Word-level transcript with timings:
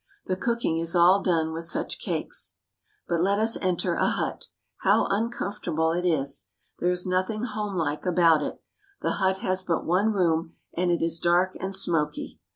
The 0.25 0.35
cooking 0.35 0.79
is 0.79 0.95
all 0.95 1.21
done 1.21 1.53
with 1.53 1.65
such 1.65 1.99
cakes. 1.99 2.55
But 3.07 3.21
let 3.21 3.37
us 3.37 3.55
enter 3.57 3.93
a 3.93 4.07
hut! 4.07 4.47
How 4.77 5.05
uncomfortable 5.11 5.91
it 5.91 6.07
is! 6.07 6.49
There 6.79 6.89
is 6.89 7.05
nothing 7.05 7.43
homelike 7.43 8.07
about 8.07 8.41
it. 8.41 8.63
The 9.03 9.17
hut 9.21 9.41
has 9.41 9.61
but 9.61 9.85
one 9.85 10.11
room, 10.11 10.55
and 10.75 10.89
it 10.89 11.03
is 11.03 11.19
dark 11.19 11.55
and 11.59 11.75
smoky. 11.75 12.39